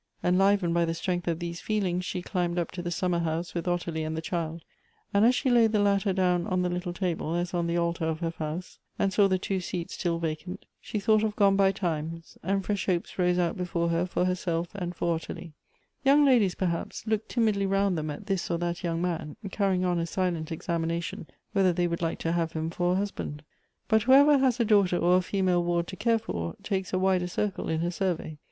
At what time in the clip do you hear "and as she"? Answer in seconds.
5.13-5.47